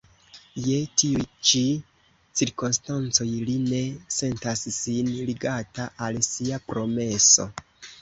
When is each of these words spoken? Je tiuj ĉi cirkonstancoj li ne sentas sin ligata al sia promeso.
Je 0.67 0.77
tiuj 1.01 1.25
ĉi 1.49 1.61
cirkonstancoj 2.41 3.29
li 3.51 3.59
ne 3.67 3.83
sentas 4.19 4.67
sin 4.81 5.15
ligata 5.31 5.91
al 6.09 6.23
sia 6.33 6.65
promeso. 6.73 7.53